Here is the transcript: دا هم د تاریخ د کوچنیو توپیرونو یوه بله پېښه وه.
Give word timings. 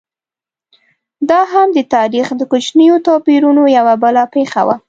دا 1.29 1.41
هم 1.53 1.67
د 1.77 1.79
تاریخ 1.95 2.27
د 2.35 2.41
کوچنیو 2.51 2.95
توپیرونو 3.07 3.63
یوه 3.77 3.93
بله 4.03 4.23
پېښه 4.33 4.61
وه. 4.67 4.75